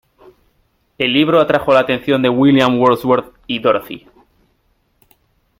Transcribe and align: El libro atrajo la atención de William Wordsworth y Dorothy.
El 0.97 1.13
libro 1.13 1.39
atrajo 1.39 1.71
la 1.73 1.81
atención 1.81 2.23
de 2.23 2.29
William 2.29 2.79
Wordsworth 2.81 3.35
y 3.45 3.59
Dorothy. 3.59 4.07